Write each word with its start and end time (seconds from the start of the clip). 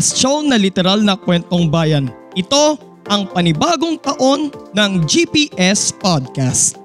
Show 0.00 0.40
na 0.46 0.54
literal 0.54 1.02
na 1.02 1.18
kwentong 1.18 1.66
bayan. 1.66 2.10
Ito 2.38 2.78
ang 3.08 3.26
panibagong 3.32 3.98
taon 3.98 4.52
ng 4.76 4.90
GPS 5.08 5.90
Podcast. 5.90 6.78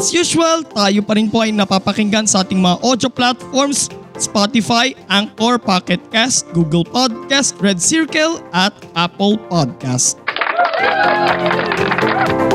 As 0.00 0.10
usual, 0.16 0.64
tayo 0.64 1.00
pa 1.04 1.12
rin 1.14 1.28
po 1.28 1.44
ay 1.44 1.52
napapakinggan 1.52 2.24
sa 2.24 2.40
ating 2.40 2.58
mga 2.58 2.80
audio 2.80 3.10
platforms 3.12 3.92
Spotify, 4.20 4.92
Anchor, 5.08 5.56
Pocket 5.56 5.98
Cast, 6.12 6.44
Google 6.52 6.84
Podcast, 6.84 7.56
Red 7.56 7.80
Circle 7.80 8.44
at 8.52 8.76
Apple 8.92 9.40
Podcast. 9.48 10.20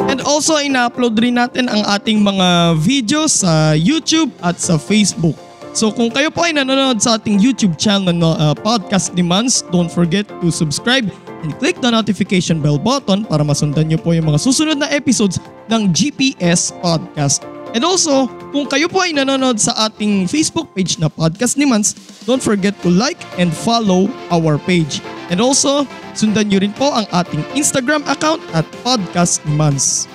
And 0.05 0.21
also, 0.21 0.61
ina-upload 0.61 1.17
rin 1.17 1.41
natin 1.41 1.65
ang 1.65 1.81
ating 1.89 2.21
mga 2.21 2.77
videos 2.77 3.41
sa 3.41 3.73
YouTube 3.73 4.29
at 4.45 4.61
sa 4.61 4.77
Facebook. 4.77 5.44
So 5.75 5.91
kung 5.91 6.07
kayo 6.07 6.31
po 6.31 6.47
ay 6.47 6.55
nanonood 6.55 7.03
sa 7.03 7.19
ating 7.19 7.35
YouTube 7.35 7.75
channel 7.75 8.15
na 8.15 8.31
uh, 8.39 8.55
Podcast 8.55 9.11
Demands, 9.11 9.59
don't 9.75 9.91
forget 9.91 10.23
to 10.39 10.47
subscribe 10.47 11.03
and 11.43 11.51
click 11.59 11.83
the 11.83 11.91
notification 11.91 12.63
bell 12.63 12.79
button 12.79 13.27
para 13.27 13.43
masundan 13.43 13.91
nyo 13.91 13.99
po 13.99 14.15
yung 14.15 14.31
mga 14.31 14.39
susunod 14.39 14.79
na 14.79 14.87
episodes 14.87 15.35
ng 15.67 15.91
GPS 15.91 16.71
Podcast. 16.79 17.43
And 17.75 17.83
also, 17.83 18.31
kung 18.55 18.71
kayo 18.71 18.87
po 18.87 19.03
ay 19.03 19.19
nanonood 19.19 19.59
sa 19.59 19.91
ating 19.91 20.31
Facebook 20.31 20.71
page 20.71 20.95
na 20.95 21.11
Podcast 21.11 21.59
Demands, 21.59 21.91
don't 22.23 22.39
forget 22.39 22.71
to 22.79 22.87
like 22.87 23.19
and 23.35 23.51
follow 23.51 24.07
our 24.31 24.55
page. 24.55 25.03
And 25.27 25.43
also, 25.43 25.83
sundan 26.15 26.55
nyo 26.55 26.63
rin 26.63 26.71
po 26.71 26.87
ang 26.87 27.03
ating 27.11 27.43
Instagram 27.51 28.07
account 28.07 28.39
at 28.55 28.63
Podcast 28.79 29.43
Demands. 29.43 30.07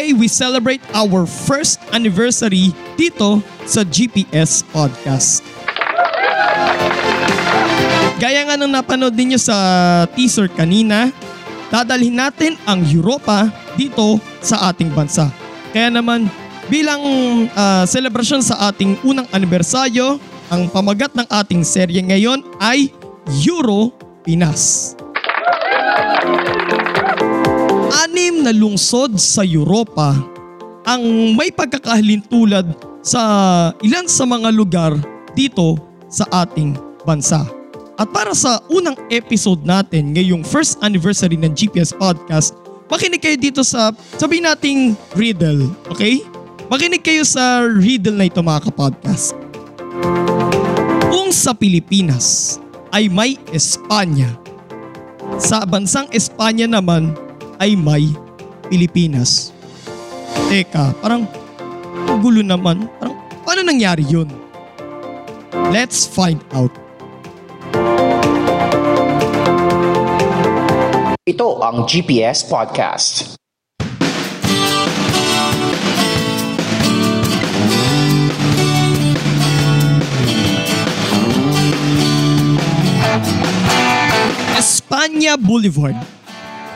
Today, 0.00 0.16
we 0.16 0.32
celebrate 0.32 0.80
our 0.96 1.28
first 1.28 1.76
anniversary 1.92 2.72
dito 2.96 3.44
sa 3.68 3.84
GPS 3.84 4.64
Podcast. 4.72 5.44
Gaya 8.16 8.48
nga 8.48 8.56
ng 8.56 8.72
napanood 8.72 9.12
ninyo 9.12 9.36
sa 9.36 9.60
teaser 10.16 10.48
kanina, 10.48 11.12
dadalhin 11.68 12.16
natin 12.16 12.56
ang 12.64 12.80
Europa 12.80 13.52
dito 13.76 14.16
sa 14.40 14.72
ating 14.72 14.88
bansa. 14.88 15.28
Kaya 15.68 15.92
naman, 15.92 16.32
bilang 16.72 17.04
ah, 17.52 17.84
selebrasyon 17.84 18.40
sa 18.40 18.72
ating 18.72 19.04
unang 19.04 19.28
anibersaryo, 19.36 20.16
ang 20.48 20.72
pamagat 20.72 21.12
ng 21.12 21.28
ating 21.28 21.60
serye 21.60 22.00
ngayon 22.00 22.40
ay 22.56 22.88
Euro 23.44 23.92
Pinas 24.24 24.96
anim 27.90 28.46
na 28.46 28.54
lungsod 28.54 29.18
sa 29.18 29.42
Europa 29.42 30.14
ang 30.86 31.02
may 31.34 31.50
pagkakahalintulad 31.50 32.66
sa 33.02 33.22
ilan 33.82 34.06
sa 34.06 34.24
mga 34.24 34.48
lugar 34.54 34.92
dito 35.34 35.76
sa 36.06 36.26
ating 36.46 36.78
bansa. 37.04 37.44
At 38.00 38.08
para 38.08 38.32
sa 38.32 38.64
unang 38.72 38.96
episode 39.12 39.60
natin 39.60 40.16
ngayong 40.16 40.40
first 40.40 40.80
anniversary 40.80 41.36
ng 41.36 41.52
GPS 41.52 41.92
Podcast, 41.92 42.56
makinig 42.88 43.20
kayo 43.20 43.36
dito 43.36 43.60
sa 43.60 43.92
sabihin 44.16 44.48
nating 44.48 44.96
riddle, 45.12 45.68
okay? 45.92 46.24
Makinig 46.72 47.04
kayo 47.04 47.26
sa 47.26 47.60
riddle 47.66 48.16
na 48.16 48.30
ito 48.30 48.40
mga 48.40 48.72
kapodcast. 48.72 49.36
Kung 51.12 51.28
sa 51.28 51.52
Pilipinas 51.52 52.56
ay 52.88 53.12
may 53.12 53.36
Espanya, 53.52 54.32
sa 55.36 55.68
bansang 55.68 56.08
Espanya 56.08 56.64
naman 56.64 57.12
ay 57.60 57.76
may 57.76 58.08
Pilipinas. 58.72 59.52
Teka, 60.48 60.96
parang 61.04 61.28
ang 62.08 62.18
gulo 62.24 62.40
naman. 62.40 62.88
Parang 62.96 63.14
paano 63.44 63.60
nangyari 63.60 64.02
yun? 64.08 64.32
Let's 65.68 66.08
find 66.08 66.40
out. 66.56 66.72
Ito 71.28 71.60
ang 71.60 71.84
GPS 71.84 72.48
Podcast. 72.48 73.36
Espanya 84.56 85.36
Boulevard. 85.36 86.19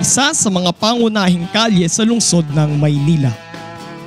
Isa 0.02 0.34
sa 0.34 0.48
mga 0.50 0.74
pangunahing 0.74 1.46
kalye 1.54 1.86
sa 1.86 2.02
lungsod 2.02 2.42
ng 2.50 2.82
Maynila. 2.82 3.30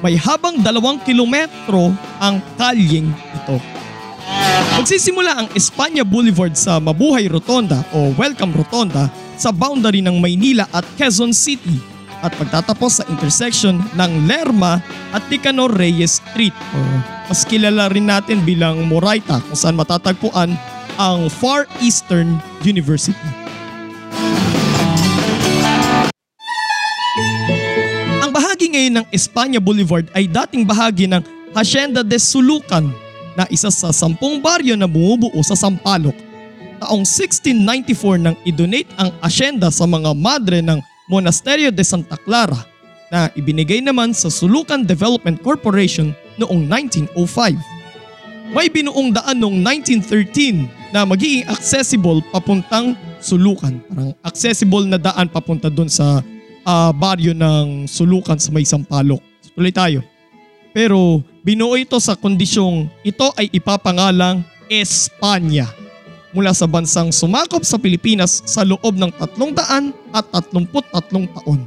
May 0.03 0.19
habang 0.19 0.59
dalawang 0.59 0.99
kilometro 0.99 1.95
ang 2.19 2.43
kalyeng 2.59 3.07
ito. 3.07 3.57
Magsisimula 4.75 5.31
ang 5.31 5.47
Espanya 5.55 6.03
Boulevard 6.03 6.51
sa 6.59 6.83
Mabuhay 6.83 7.31
Rotonda 7.31 7.87
o 7.95 8.11
Welcome 8.19 8.51
Rotonda 8.51 9.07
sa 9.39 9.55
boundary 9.55 10.03
ng 10.03 10.19
Maynila 10.19 10.67
at 10.75 10.83
Quezon 10.99 11.31
City 11.31 11.79
at 12.19 12.35
pagtatapos 12.35 12.99
sa 12.99 13.03
intersection 13.07 13.79
ng 13.95 14.11
Lerma 14.27 14.83
at 15.15 15.23
Nicanor 15.31 15.71
Reyes 15.71 16.19
Street 16.19 16.55
o 16.75 16.79
mas 17.31 17.47
kilala 17.47 17.87
rin 17.87 18.11
natin 18.11 18.43
bilang 18.43 18.83
Moraita 18.91 19.39
kung 19.39 19.55
saan 19.55 19.79
matatagpuan 19.79 20.51
ang 20.99 21.31
Far 21.31 21.63
Eastern 21.79 22.39
University. 22.67 23.46
Ng 28.97 29.05
Espanya 29.13 29.61
Boulevard 29.61 30.09
ay 30.17 30.25
dating 30.25 30.65
bahagi 30.65 31.05
ng 31.05 31.21
Hacienda 31.53 32.01
de 32.01 32.17
Sulucan 32.17 32.89
na 33.37 33.45
isa 33.53 33.69
sa 33.69 33.93
sampung 33.93 34.41
baryo 34.41 34.73
na 34.73 34.89
bumubuo 34.89 35.37
sa 35.45 35.53
Sampaloc. 35.53 36.17
Taong 36.81 37.05
1694 37.05 38.21
nang 38.21 38.37
idonate 38.45 38.89
ang 38.97 39.13
asyenda 39.21 39.69
sa 39.69 39.85
mga 39.85 40.13
madre 40.17 40.61
ng 40.61 40.81
Monasterio 41.09 41.69
de 41.69 41.81
Santa 41.85 42.17
Clara 42.17 42.65
na 43.13 43.31
ibinigay 43.37 43.79
naman 43.79 44.11
sa 44.11 44.27
Sulucan 44.27 44.83
Development 44.83 45.39
Corporation 45.41 46.11
noong 46.37 46.65
1905. 46.69 48.53
May 48.53 48.67
binuong 48.69 49.11
daan 49.15 49.41
noong 49.41 49.57
1913 49.63 50.93
na 50.93 51.03
magiging 51.03 51.45
accessible 51.49 52.21
papuntang 52.29 52.93
Sulucan. 53.17 53.81
Parang 53.89 54.13
accessible 54.21 54.85
na 54.85 55.01
daan 55.01 55.27
papunta 55.27 55.67
doon 55.67 55.89
sa 55.89 56.21
ah, 56.67 56.91
baryo 56.91 57.31
ng 57.31 57.87
Sulucan 57.87 58.35
sa 58.35 58.51
may 58.51 58.67
Sampaloc. 58.67 59.23
Tuloy 59.55 59.71
tayo. 59.71 60.03
Pero 60.75 61.23
binuo 61.41 61.79
ito 61.79 61.95
sa 62.03 62.13
kondisyong 62.19 62.91
ito 63.07 63.31
ay 63.39 63.47
ipapangalang 63.55 64.43
Espanya 64.67 65.71
mula 66.35 66.51
sa 66.51 66.67
bansang 66.67 67.09
sumakop 67.09 67.63
sa 67.63 67.79
Pilipinas 67.79 68.43
sa 68.43 68.67
loob 68.67 68.99
ng 68.99 69.09
300 69.15 69.95
at 70.11 70.25
33 70.53 71.33
taon. 71.39 71.65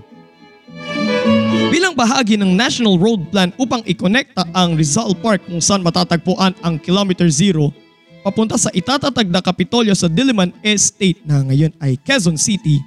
Bilang 1.72 1.96
bahagi 1.96 2.36
ng 2.38 2.54
National 2.54 3.00
Road 3.00 3.32
Plan 3.32 3.50
upang 3.56 3.82
ikonekta 3.88 4.46
ang 4.52 4.76
Rizal 4.76 5.16
Park 5.18 5.48
kung 5.48 5.58
saan 5.58 5.82
matatagpuan 5.82 6.54
ang 6.60 6.76
Kilometer 6.78 7.26
Zero 7.32 7.72
papunta 8.20 8.60
sa 8.60 8.68
itatatag 8.70 9.26
na 9.32 9.40
Kapitolyo 9.40 9.96
sa 9.96 10.06
Diliman 10.06 10.52
Estate 10.60 11.24
na 11.24 11.40
ngayon 11.40 11.72
ay 11.80 11.96
Quezon 11.96 12.36
City, 12.36 12.78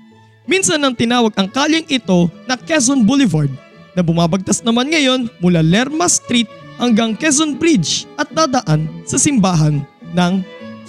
minsan 0.44 0.80
nang 0.80 0.96
tinawag 0.96 1.32
ang 1.36 1.48
kalyeng 1.48 1.88
ito 1.88 2.28
na 2.48 2.56
Quezon 2.60 3.04
Boulevard 3.04 3.52
na 3.94 4.02
bumabagtas 4.02 4.66
naman 4.66 4.90
ngayon 4.90 5.30
mula 5.40 5.62
Lerma 5.62 6.10
Street 6.10 6.50
hanggang 6.82 7.14
Quezon 7.14 7.56
Bridge 7.58 8.10
at 8.18 8.30
dadaan 8.34 8.90
sa 9.06 9.18
simbahan 9.22 9.86
ng 10.14 10.34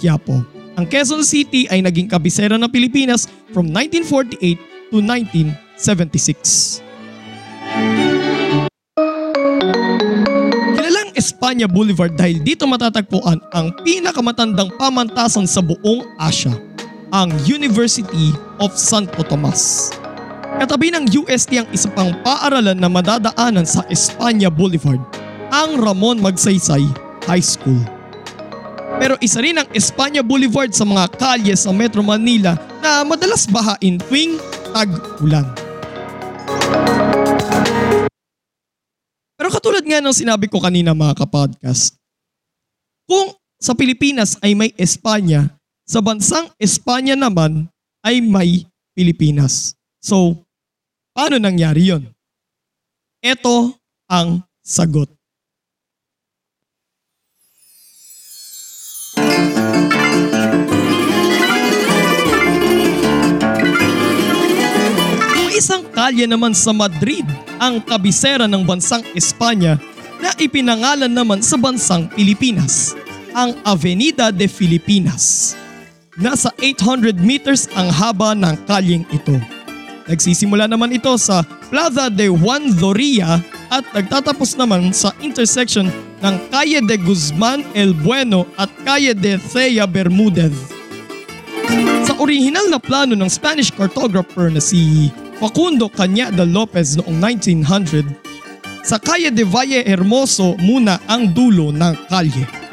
Quiapo. 0.01 0.43
Ang 0.75 0.85
Quezon 0.91 1.23
City 1.23 1.71
ay 1.71 1.79
naging 1.79 2.11
kabisera 2.11 2.59
ng 2.59 2.67
Pilipinas 2.67 3.31
from 3.55 3.71
1948 3.71 4.91
to 4.91 4.99
1976. 4.99 6.83
Kilalang 10.75 11.15
Espanya 11.15 11.71
Boulevard 11.71 12.11
dahil 12.11 12.43
dito 12.43 12.67
matatagpuan 12.67 13.39
ang 13.55 13.71
pinakamatandang 13.87 14.75
pamantasan 14.75 15.47
sa 15.47 15.63
buong 15.63 16.03
Asia, 16.19 16.51
ang 17.13 17.29
University 17.45 18.33
of 18.57 18.73
Santo 18.73 19.21
Tomas. 19.25 19.93
Katabi 20.55 20.89
ng 20.95 21.11
UST 21.11 21.51
ang 21.59 21.67
isa 21.75 21.91
pang 21.91 22.15
paaralan 22.23 22.79
na 22.79 22.87
madadaanan 22.87 23.67
sa 23.67 23.83
Espanya 23.91 24.47
Boulevard, 24.47 25.03
ang 25.51 25.75
Ramon 25.75 26.23
Magsaysay 26.23 26.87
High 27.27 27.43
School. 27.43 27.83
Pero 28.95 29.19
isa 29.19 29.43
rin 29.43 29.59
ang 29.59 29.67
Espanya 29.75 30.23
Boulevard 30.23 30.71
sa 30.71 30.87
mga 30.87 31.11
kalye 31.19 31.53
sa 31.59 31.75
Metro 31.75 31.99
Manila 31.99 32.55
na 32.79 33.03
madalas 33.03 33.43
bahain 33.43 33.99
tuwing 33.99 34.39
tag-ulan. 34.71 35.43
Pero 39.35 39.49
katulad 39.51 39.83
nga 39.83 39.99
ng 39.99 40.15
sinabi 40.15 40.47
ko 40.47 40.63
kanina 40.63 40.95
mga 40.95 41.19
kapodcast, 41.19 41.99
kung 43.03 43.35
sa 43.59 43.75
Pilipinas 43.75 44.39
ay 44.39 44.55
may 44.55 44.71
Espanya, 44.79 45.51
sa 45.85 46.01
bansang 46.01 46.49
Espanya 46.57 47.13
naman 47.13 47.69
ay 48.01 48.17
may 48.19 48.65
Pilipinas. 48.97 49.77
So, 50.01 50.41
paano 51.13 51.37
nangyari 51.37 51.93
yon? 51.93 52.09
Ito 53.21 53.77
ang 54.09 54.41
sagot. 54.65 55.09
May 65.33 65.49
isang 65.57 65.85
kalye 65.93 66.25
naman 66.25 66.57
sa 66.57 66.73
Madrid, 66.73 67.25
ang 67.61 67.81
kabisera 67.81 68.49
ng 68.49 68.65
bansang 68.65 69.05
Espanya 69.13 69.77
na 70.17 70.33
ipinangalan 70.41 71.13
naman 71.13 71.45
sa 71.45 71.57
bansang 71.57 72.09
Pilipinas, 72.13 72.97
ang 73.33 73.57
Avenida 73.65 74.33
de 74.33 74.49
Filipinas. 74.49 75.53
Nasa 76.15 76.47
800 76.63 77.19
meters 77.19 77.67
ang 77.75 77.91
haba 77.91 78.31
ng 78.31 78.55
kalyeng 78.63 79.03
ito. 79.11 79.35
Nagsisimula 80.07 80.63
naman 80.63 80.95
ito 80.95 81.11
sa 81.19 81.43
Plaza 81.67 82.07
de 82.07 82.31
Juan 82.31 82.71
Doria 82.79 83.43
at 83.67 83.83
nagtatapos 83.91 84.55
naman 84.55 84.95
sa 84.95 85.11
intersection 85.19 85.91
ng 86.23 86.35
Calle 86.47 86.79
de 86.87 86.95
Guzman 87.03 87.67
El 87.75 87.91
Bueno 87.91 88.47
at 88.55 88.71
Calle 88.87 89.11
de 89.11 89.35
Thea 89.35 89.83
Bermudez. 89.83 90.55
Sa 92.07 92.15
orihinal 92.15 92.71
na 92.71 92.79
plano 92.79 93.11
ng 93.11 93.27
Spanish 93.27 93.67
cartographer 93.67 94.47
na 94.47 94.63
si 94.63 95.11
Facundo 95.43 95.91
Cañada 95.91 96.47
Lopez 96.47 96.95
noong 96.95 97.19
1900, 97.19 98.87
sa 98.87 98.95
Calle 99.03 99.35
de 99.35 99.43
Valle 99.43 99.83
Hermoso 99.83 100.55
muna 100.63 100.95
ang 101.11 101.27
dulo 101.27 101.75
ng 101.75 102.07
kalye. 102.07 102.64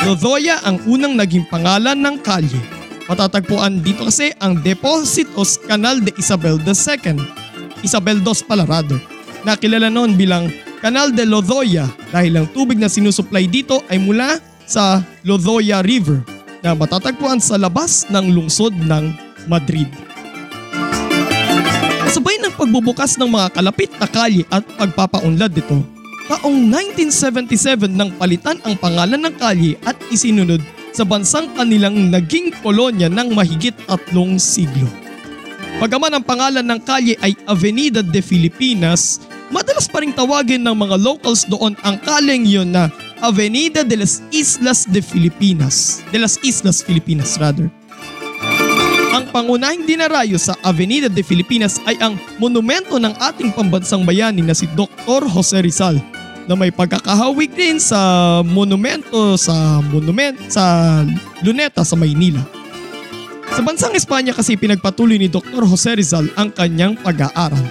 Lodoya 0.00 0.64
ang 0.64 0.80
unang 0.88 1.12
naging 1.12 1.44
pangalan 1.52 2.00
ng 2.00 2.24
kalye. 2.24 2.56
Matatagpuan 3.04 3.84
dito 3.84 4.08
kasi 4.08 4.32
ang 4.40 4.56
Depositos 4.56 5.60
Canal 5.60 6.00
de 6.00 6.08
Isabel 6.16 6.56
II, 6.56 7.20
Isabel 7.84 8.24
II 8.24 8.40
pala 8.48 8.64
rather, 8.64 8.96
na 9.44 9.60
kilala 9.60 9.92
noon 9.92 10.16
bilang 10.16 10.48
Canal 10.80 11.12
de 11.12 11.28
Lodoya 11.28 11.84
dahil 12.08 12.32
ang 12.40 12.48
tubig 12.48 12.80
na 12.80 12.88
sinusupply 12.88 13.44
dito 13.44 13.84
ay 13.92 14.00
mula 14.00 14.40
sa 14.64 15.04
Lodoya 15.20 15.84
River 15.84 16.24
na 16.64 16.72
matatagpuan 16.72 17.36
sa 17.36 17.60
labas 17.60 18.08
ng 18.08 18.32
lungsod 18.32 18.72
ng 18.72 19.04
Madrid. 19.52 19.88
Kasabay 22.08 22.40
ng 22.40 22.56
pagbubukas 22.56 23.20
ng 23.20 23.28
mga 23.28 23.52
kalapit 23.52 23.92
na 24.00 24.08
kalye 24.08 24.48
at 24.48 24.64
pagpapaunlad 24.80 25.52
nito, 25.52 25.99
taong 26.30 26.70
1977 26.70 27.90
nang 27.90 28.14
palitan 28.14 28.62
ang 28.62 28.78
pangalan 28.78 29.18
ng 29.18 29.34
kalye 29.34 29.74
at 29.82 29.98
isinunod 30.14 30.62
sa 30.94 31.02
bansang 31.02 31.50
kanilang 31.58 32.06
naging 32.06 32.54
kolonya 32.62 33.10
ng 33.10 33.34
mahigit 33.34 33.74
tatlong 33.90 34.38
siglo. 34.38 34.86
Pagaman 35.82 36.14
ang 36.14 36.22
pangalan 36.22 36.62
ng 36.62 36.80
kalye 36.86 37.18
ay 37.18 37.34
Avenida 37.50 37.98
de 37.98 38.22
Filipinas, 38.22 39.18
madalas 39.50 39.90
pa 39.90 40.06
rin 40.06 40.14
tawagin 40.14 40.62
ng 40.62 40.76
mga 40.78 41.02
locals 41.02 41.42
doon 41.50 41.74
ang 41.82 41.98
kalyeng 41.98 42.46
yon 42.46 42.70
na 42.70 42.94
Avenida 43.18 43.82
de 43.82 43.98
las 43.98 44.22
Islas 44.30 44.86
de 44.86 45.02
Filipinas. 45.02 45.98
De 46.14 46.18
las 46.22 46.38
Islas 46.46 46.78
Filipinas 46.78 47.42
rather. 47.42 47.66
Ang 49.10 49.26
pangunahing 49.34 49.82
dinarayo 49.82 50.38
sa 50.38 50.54
Avenida 50.62 51.10
de 51.10 51.26
Filipinas 51.26 51.82
ay 51.90 51.98
ang 51.98 52.14
monumento 52.38 52.94
ng 53.02 53.18
ating 53.18 53.50
pambansang 53.50 54.06
bayani 54.06 54.46
na 54.46 54.54
si 54.54 54.70
Dr. 54.78 55.26
Jose 55.26 55.58
Rizal 55.58 55.98
na 56.50 56.58
may 56.58 56.74
pagkakahawig 56.74 57.54
din 57.54 57.78
sa 57.78 57.94
monumento 58.42 59.38
sa 59.38 59.78
monument 59.86 60.34
sa 60.50 60.98
Luneta 61.46 61.86
sa 61.86 61.94
Maynila. 61.94 62.42
Sa 63.54 63.62
bansang 63.62 63.94
Espanya 63.94 64.34
kasi 64.34 64.58
pinagpatuloy 64.58 65.14
ni 65.14 65.30
Dr. 65.30 65.62
Jose 65.62 65.94
Rizal 65.94 66.26
ang 66.34 66.50
kanyang 66.50 66.98
pag-aaral. 66.98 67.62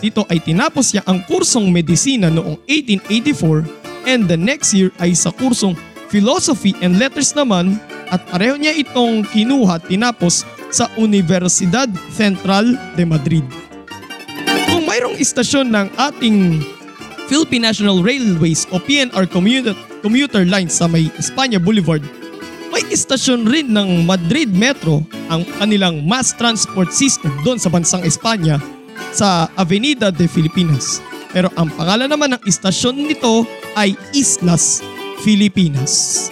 Dito 0.00 0.24
ay 0.32 0.40
tinapos 0.40 0.96
niya 0.96 1.04
ang 1.04 1.20
kursong 1.28 1.68
medisina 1.68 2.32
noong 2.32 2.56
1884 2.64 4.08
and 4.08 4.24
the 4.24 4.38
next 4.40 4.72
year 4.72 4.88
ay 4.96 5.12
sa 5.12 5.28
kursong 5.28 5.76
Philosophy 6.08 6.72
and 6.80 6.96
Letters 6.96 7.36
naman 7.36 7.76
at 8.08 8.24
pareho 8.32 8.56
niya 8.56 8.72
itong 8.80 9.28
kinuha 9.28 9.76
tinapos 9.84 10.48
sa 10.72 10.88
Universidad 10.96 11.92
Central 12.08 12.80
de 12.96 13.04
Madrid. 13.04 13.44
Kung 14.72 14.88
mayroong 14.88 15.20
istasyon 15.20 15.68
ng 15.68 15.88
ating 16.00 16.60
Philippine 17.32 17.64
National 17.64 18.04
Railways 18.04 18.68
o 18.68 18.76
PNR 18.76 19.24
commuter, 19.24 19.72
commuter 20.04 20.44
line 20.44 20.68
sa 20.68 20.84
may 20.84 21.08
Espanya 21.16 21.56
Boulevard, 21.56 22.04
may 22.68 22.84
istasyon 22.92 23.48
rin 23.48 23.72
ng 23.72 24.04
Madrid 24.04 24.52
Metro 24.52 25.00
ang 25.32 25.40
kanilang 25.56 26.04
mass 26.04 26.36
transport 26.36 26.92
system 26.92 27.32
doon 27.40 27.56
sa 27.56 27.72
bansang 27.72 28.04
Espanya 28.04 28.60
sa 29.16 29.48
Avenida 29.56 30.12
de 30.12 30.28
Filipinas. 30.28 31.00
Pero 31.32 31.48
ang 31.56 31.72
pangalan 31.72 32.12
naman 32.12 32.36
ng 32.36 32.42
istasyon 32.44 33.00
nito 33.00 33.48
ay 33.80 33.96
Islas 34.12 34.84
Filipinas. 35.24 36.28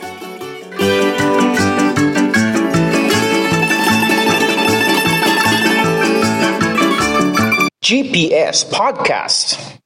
GPS 7.80 8.68
Podcast. 8.68 9.80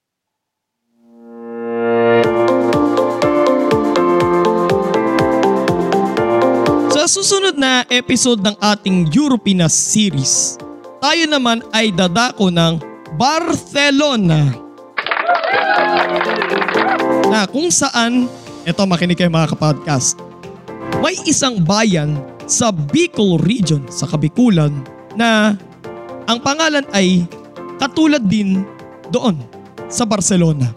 Susunod 7.04 7.60
na 7.60 7.84
episode 7.92 8.40
ng 8.40 8.56
ating 8.58 9.12
Europeanas 9.12 9.76
series, 9.76 10.56
tayo 11.04 11.28
naman 11.28 11.60
ay 11.68 11.92
dadako 11.92 12.48
ng 12.48 12.80
Barcelona. 13.20 14.48
Na 17.28 17.44
kung 17.44 17.68
saan, 17.68 18.24
eto 18.64 18.88
makinig 18.88 19.20
kayo 19.20 19.28
mga 19.28 19.52
kapodcast, 19.52 20.16
may 21.04 21.12
isang 21.28 21.60
bayan 21.60 22.16
sa 22.48 22.72
Bicol 22.72 23.36
region 23.36 23.84
sa 23.92 24.08
Kabikulan 24.08 24.72
na 25.12 25.60
ang 26.24 26.40
pangalan 26.40 26.88
ay 26.96 27.28
katulad 27.76 28.24
din 28.24 28.64
doon 29.12 29.36
sa 29.92 30.08
Barcelona. 30.08 30.72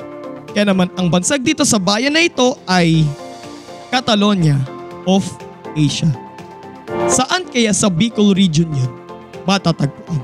Kaya 0.51 0.67
naman 0.67 0.91
ang 0.99 1.07
bansag 1.07 1.39
dito 1.39 1.63
sa 1.63 1.79
bayan 1.79 2.11
na 2.11 2.19
ito 2.19 2.59
ay 2.67 3.07
Catalonia 3.87 4.59
of 5.07 5.46
Asia. 5.77 6.09
Saan 7.07 7.45
kaya 7.45 7.69
sa 7.71 7.87
Bicol 7.87 8.33
region 8.33 8.67
yun 8.73 8.91
matatagpuan? 9.45 10.19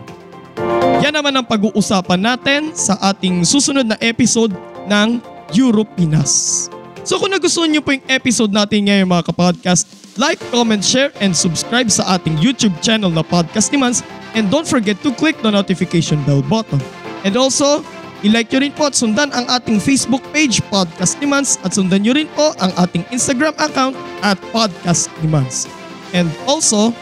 Yan 1.06 1.14
naman 1.14 1.36
ang 1.38 1.46
pag-uusapan 1.46 2.20
natin 2.20 2.74
sa 2.74 2.98
ating 3.14 3.46
susunod 3.46 3.86
na 3.86 3.96
episode 4.02 4.52
ng 4.90 5.22
Europinas. 5.54 6.66
So 7.04 7.20
kung 7.20 7.32
nagustuhan 7.32 7.70
niyo 7.70 7.84
po 7.84 7.94
yung 7.94 8.08
episode 8.10 8.52
natin 8.52 8.88
ngayon 8.88 9.08
mga 9.08 9.28
kapodcast, 9.30 9.86
like, 10.16 10.40
comment, 10.50 10.80
share, 10.80 11.12
and 11.20 11.36
subscribe 11.36 11.92
sa 11.92 12.16
ating 12.16 12.40
YouTube 12.40 12.74
channel 12.80 13.12
na 13.12 13.22
Podcast 13.22 13.70
ni 13.70 13.78
Mans 13.78 14.02
and 14.34 14.48
don't 14.48 14.68
forget 14.68 14.98
to 15.04 15.12
click 15.16 15.36
the 15.44 15.52
notification 15.52 16.22
bell 16.24 16.42
button. 16.46 16.80
And 17.24 17.36
also, 17.36 17.84
I-like 18.24 18.56
nyo 18.56 18.60
rin 18.64 18.72
po 18.72 18.88
at 18.88 18.96
sundan 18.96 19.36
ang 19.36 19.44
ating 19.52 19.84
Facebook 19.84 20.24
page 20.32 20.64
Podcast 20.72 21.20
ni 21.20 21.28
Mans 21.28 21.60
at 21.60 21.76
sundan 21.76 22.08
nyo 22.08 22.16
rin 22.16 22.32
po 22.32 22.56
ang 22.56 22.72
ating 22.80 23.04
Instagram 23.12 23.52
account 23.60 24.00
at 24.24 24.40
Podcast 24.56 25.12
ni 25.20 25.28
Mans. 25.28 25.68
And 26.16 26.32
also, 26.48 26.96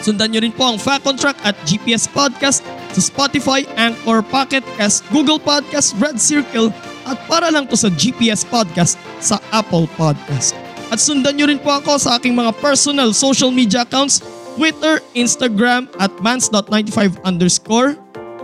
sundan 0.00 0.32
nyo 0.32 0.40
rin 0.40 0.56
po 0.56 0.64
ang 0.64 0.80
Fact 0.80 1.04
on 1.04 1.20
Track 1.20 1.36
at 1.44 1.52
GPS 1.68 2.08
Podcast 2.08 2.64
sa 2.96 3.00
Spotify, 3.04 3.68
Anchor, 3.76 4.24
Pocket 4.24 4.64
Cast, 4.80 5.04
Google 5.12 5.36
Podcast, 5.36 5.92
Red 6.00 6.16
Circle 6.16 6.72
at 7.04 7.20
para 7.28 7.52
lang 7.52 7.68
to 7.68 7.76
sa 7.76 7.92
GPS 7.92 8.40
Podcast 8.48 8.96
sa 9.20 9.36
Apple 9.52 9.84
Podcast. 10.00 10.56
At 10.88 11.04
sundan 11.04 11.36
nyo 11.36 11.52
rin 11.52 11.60
po 11.60 11.68
ako 11.76 12.00
sa 12.00 12.16
aking 12.16 12.32
mga 12.32 12.56
personal 12.64 13.12
social 13.12 13.52
media 13.52 13.84
accounts 13.84 14.24
Twitter, 14.56 15.04
Instagram 15.12 15.84
at 16.00 16.08
mans.95 16.24 17.20
underscore, 17.28 17.92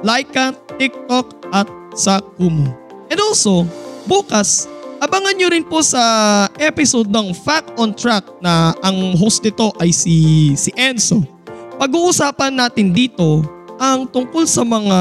Laika, 0.05 0.53
TikTok 0.77 1.33
at 1.57 1.65
sa 1.97 2.21
Kumu. 2.37 2.69
And 3.13 3.21
also, 3.21 3.69
bukas, 4.09 4.69
abangan 5.03 5.37
nyo 5.37 5.49
rin 5.53 5.65
po 5.67 5.85
sa 5.85 6.01
episode 6.57 7.13
ng 7.13 7.37
Fact 7.37 7.77
on 7.77 7.93
Track 7.93 8.25
na 8.41 8.73
ang 8.81 9.17
host 9.19 9.45
nito 9.45 9.73
ay 9.81 9.93
si, 9.93 10.51
si 10.57 10.73
Enzo. 10.79 11.21
Pag-uusapan 11.77 12.55
natin 12.55 12.95
dito 12.95 13.43
ang 13.83 14.07
tungkol 14.07 14.47
sa 14.47 14.63
mga 14.63 14.99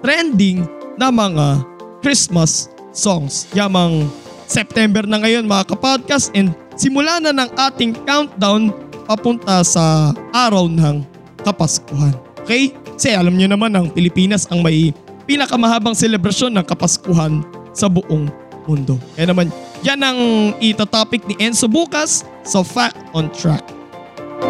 trending 0.00 0.64
na 0.96 1.12
mga 1.12 1.60
Christmas 2.00 2.72
songs. 2.90 3.44
Yamang 3.52 4.08
September 4.48 5.04
na 5.06 5.20
ngayon 5.22 5.46
mga 5.46 5.76
kapodcast 5.76 6.34
and 6.34 6.50
simula 6.74 7.20
na 7.22 7.30
ng 7.30 7.50
ating 7.54 7.94
countdown 8.08 8.72
papunta 9.04 9.62
sa 9.62 10.16
araw 10.32 10.66
ng 10.66 11.04
Kapaskuhan. 11.40 12.12
Okay? 12.44 12.72
Kasi 12.96 13.16
alam 13.16 13.32
nyo 13.32 13.48
naman 13.48 13.72
ang 13.72 13.88
Pilipinas 13.88 14.44
ang 14.52 14.60
may 14.60 14.92
pinakamahabang 15.30 15.94
selebrasyon 15.94 16.58
ng 16.58 16.64
Kapaskuhan 16.66 17.46
sa 17.70 17.86
buong 17.86 18.26
mundo. 18.66 18.98
Kaya 19.14 19.30
naman, 19.30 19.46
yan 19.86 20.02
ang 20.02 20.18
itatopic 20.58 21.22
ni 21.30 21.38
Enzo 21.38 21.70
bukas 21.70 22.26
sa 22.42 22.66
Fact 22.66 22.98
on 23.14 23.30
Track. 23.30 23.62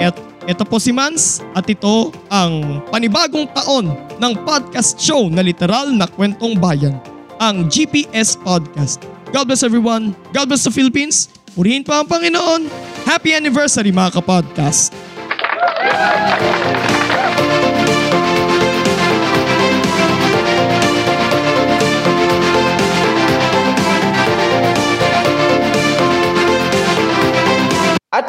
At 0.00 0.16
ito 0.48 0.64
po 0.64 0.80
si 0.80 0.88
Mans 0.88 1.44
at 1.52 1.68
ito 1.68 2.08
ang 2.32 2.80
panibagong 2.88 3.44
taon 3.52 3.92
ng 3.92 4.32
podcast 4.48 4.96
show 4.96 5.28
na 5.28 5.44
literal 5.44 5.92
na 5.92 6.08
kwentong 6.08 6.56
bayan, 6.56 6.96
ang 7.36 7.68
GPS 7.68 8.40
Podcast. 8.40 9.04
God 9.36 9.52
bless 9.52 9.60
everyone. 9.60 10.16
God 10.32 10.48
bless 10.48 10.64
the 10.64 10.72
Philippines. 10.72 11.28
Purihin 11.52 11.84
pa 11.84 12.00
ang 12.00 12.08
Panginoon. 12.08 12.72
Happy 13.04 13.36
anniversary 13.36 13.92
mga 13.92 14.16
kapodcast. 14.16 14.96